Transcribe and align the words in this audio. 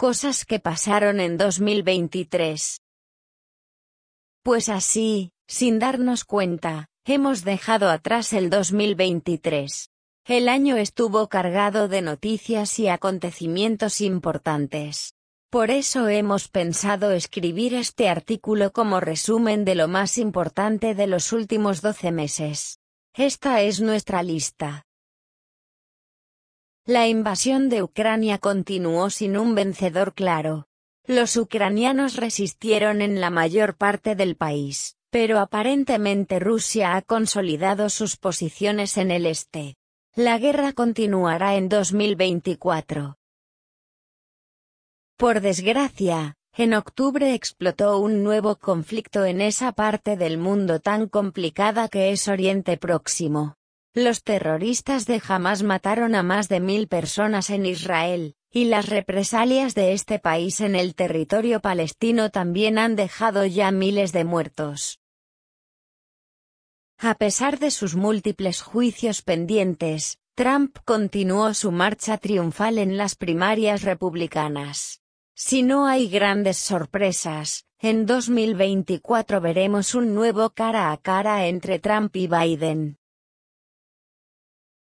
Cosas 0.00 0.46
que 0.46 0.60
pasaron 0.60 1.20
en 1.20 1.36
2023. 1.36 2.80
Pues 4.42 4.70
así, 4.70 5.32
sin 5.46 5.78
darnos 5.78 6.24
cuenta, 6.24 6.86
hemos 7.04 7.44
dejado 7.44 7.90
atrás 7.90 8.32
el 8.32 8.48
2023. 8.48 9.90
El 10.24 10.48
año 10.48 10.78
estuvo 10.78 11.28
cargado 11.28 11.86
de 11.86 12.00
noticias 12.00 12.78
y 12.78 12.88
acontecimientos 12.88 14.00
importantes. 14.00 15.12
Por 15.50 15.70
eso 15.70 16.08
hemos 16.08 16.48
pensado 16.48 17.10
escribir 17.10 17.74
este 17.74 18.08
artículo 18.08 18.72
como 18.72 19.00
resumen 19.00 19.66
de 19.66 19.74
lo 19.74 19.86
más 19.86 20.16
importante 20.16 20.94
de 20.94 21.08
los 21.08 21.30
últimos 21.34 21.82
12 21.82 22.10
meses. 22.10 22.78
Esta 23.12 23.60
es 23.60 23.82
nuestra 23.82 24.22
lista. 24.22 24.86
La 26.86 27.06
invasión 27.06 27.68
de 27.68 27.82
Ucrania 27.82 28.38
continuó 28.38 29.10
sin 29.10 29.36
un 29.36 29.54
vencedor 29.54 30.14
claro. 30.14 30.66
Los 31.06 31.36
ucranianos 31.36 32.16
resistieron 32.16 33.02
en 33.02 33.20
la 33.20 33.28
mayor 33.28 33.76
parte 33.76 34.16
del 34.16 34.34
país, 34.34 34.96
pero 35.10 35.38
aparentemente 35.40 36.38
Rusia 36.38 36.96
ha 36.96 37.02
consolidado 37.02 37.90
sus 37.90 38.16
posiciones 38.16 38.96
en 38.96 39.10
el 39.10 39.26
este. 39.26 39.76
La 40.14 40.38
guerra 40.38 40.72
continuará 40.72 41.56
en 41.56 41.68
2024. 41.68 43.18
Por 45.16 45.40
desgracia, 45.42 46.36
en 46.54 46.72
octubre 46.72 47.34
explotó 47.34 47.98
un 47.98 48.24
nuevo 48.24 48.56
conflicto 48.56 49.26
en 49.26 49.42
esa 49.42 49.72
parte 49.72 50.16
del 50.16 50.38
mundo 50.38 50.80
tan 50.80 51.08
complicada 51.08 51.88
que 51.88 52.10
es 52.10 52.26
Oriente 52.26 52.78
Próximo. 52.78 53.59
Los 53.94 54.22
terroristas 54.22 55.04
de 55.06 55.20
Hamas 55.26 55.64
mataron 55.64 56.14
a 56.14 56.22
más 56.22 56.48
de 56.48 56.60
mil 56.60 56.86
personas 56.86 57.50
en 57.50 57.66
Israel, 57.66 58.36
y 58.48 58.66
las 58.66 58.88
represalias 58.88 59.74
de 59.74 59.94
este 59.94 60.20
país 60.20 60.60
en 60.60 60.76
el 60.76 60.94
territorio 60.94 61.58
palestino 61.58 62.30
también 62.30 62.78
han 62.78 62.94
dejado 62.94 63.44
ya 63.46 63.72
miles 63.72 64.12
de 64.12 64.22
muertos. 64.22 65.00
A 66.98 67.16
pesar 67.16 67.58
de 67.58 67.72
sus 67.72 67.96
múltiples 67.96 68.62
juicios 68.62 69.22
pendientes, 69.22 70.20
Trump 70.36 70.78
continuó 70.84 71.52
su 71.52 71.72
marcha 71.72 72.16
triunfal 72.16 72.78
en 72.78 72.96
las 72.96 73.16
primarias 73.16 73.82
republicanas. 73.82 75.00
Si 75.34 75.64
no 75.64 75.86
hay 75.86 76.08
grandes 76.08 76.58
sorpresas, 76.58 77.66
en 77.80 78.06
2024 78.06 79.40
veremos 79.40 79.96
un 79.96 80.14
nuevo 80.14 80.50
cara 80.50 80.92
a 80.92 80.96
cara 80.96 81.48
entre 81.48 81.80
Trump 81.80 82.14
y 82.14 82.28
Biden. 82.28 82.99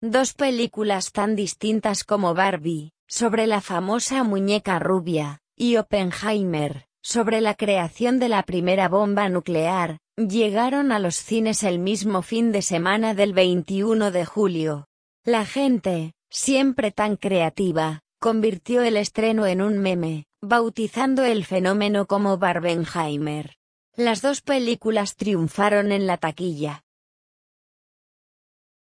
Dos 0.06 0.34
películas 0.34 1.14
tan 1.14 1.38
distintas 1.38 2.04
como 2.04 2.34
Barbie, 2.34 2.92
sobre 3.08 3.48
la 3.48 3.62
famosa 3.62 4.26
muñeca 4.26 4.78
rubia, 4.78 5.40
y 5.56 5.78
Oppenheimer, 5.78 6.88
sobre 7.02 7.40
la 7.40 7.56
creación 7.56 8.20
de 8.20 8.28
la 8.28 8.44
primera 8.44 8.90
bomba 8.90 9.30
nuclear, 9.30 10.00
llegaron 10.18 10.92
a 10.92 11.00
los 11.00 11.16
cines 11.16 11.64
el 11.64 11.80
mismo 11.80 12.22
fin 12.22 12.52
de 12.52 12.62
semana 12.62 13.14
del 13.14 13.32
21 13.32 14.12
de 14.12 14.26
julio. 14.26 14.88
La 15.24 15.46
gente, 15.46 16.12
siempre 16.30 16.92
tan 16.92 17.16
creativa, 17.16 18.02
convirtió 18.20 18.82
el 18.82 18.98
estreno 18.98 19.48
en 19.48 19.62
un 19.62 19.78
meme, 19.78 20.26
bautizando 20.42 21.24
el 21.24 21.46
fenómeno 21.46 22.08
como 22.08 22.38
Barbenheimer. 22.38 23.56
Las 23.96 24.22
dos 24.22 24.42
películas 24.42 25.16
triunfaron 25.16 25.94
en 25.94 26.08
la 26.08 26.18
taquilla. 26.18 26.84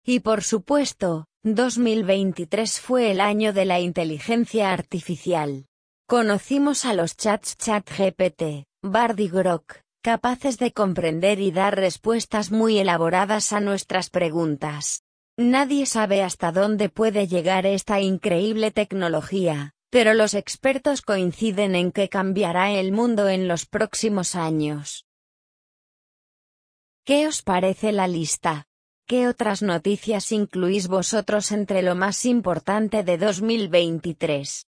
Y 0.05 0.19
por 0.19 0.43
supuesto, 0.43 1.27
2023 1.43 2.81
fue 2.81 3.09
el 3.11 3.21
año 3.21 3.53
de 3.53 3.63
la 3.63 3.79
inteligencia 3.79 4.73
artificial. 4.73 5.67
Conocimos 6.09 6.83
a 6.83 6.93
los 6.93 7.15
chats 7.15 7.55
ChatGPT, 7.55 8.65
Bard 8.81 9.17
y 9.19 9.29
Grok, 9.29 9.79
capaces 10.01 10.57
de 10.57 10.73
comprender 10.73 11.39
y 11.39 11.51
dar 11.51 11.77
respuestas 11.77 12.51
muy 12.51 12.79
elaboradas 12.79 13.53
a 13.53 13.61
nuestras 13.61 14.09
preguntas. 14.09 15.03
Nadie 15.37 15.85
sabe 15.85 16.21
hasta 16.21 16.51
dónde 16.51 16.89
puede 16.89 17.27
llegar 17.27 17.65
esta 17.65 18.01
increíble 18.01 18.71
tecnología, 18.71 19.71
pero 19.89 20.13
los 20.13 20.33
expertos 20.33 21.01
coinciden 21.01 21.75
en 21.75 21.93
que 21.93 22.09
cambiará 22.09 22.73
el 22.73 22.91
mundo 22.91 23.29
en 23.29 23.47
los 23.47 23.65
próximos 23.65 24.35
años. 24.35 25.05
¿Qué 27.05 27.25
os 27.25 27.41
parece 27.41 27.93
la 27.93 28.09
lista? 28.09 28.67
¿Qué 29.05 29.27
otras 29.27 29.61
noticias 29.61 30.31
incluís 30.31 30.87
vosotros 30.87 31.51
entre 31.51 31.81
lo 31.81 31.93
más 31.93 32.23
importante 32.23 33.03
de 33.03 33.17
2023? 33.17 34.65